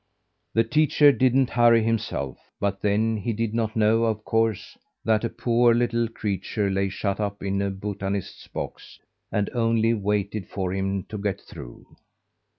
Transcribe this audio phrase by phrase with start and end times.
[0.55, 5.29] The teacher didn't hurry himself; but then he did not know, of course, that a
[5.29, 8.97] poor little creature lay shut up in a botanist's box,
[9.31, 11.85] and only waited for him to get through.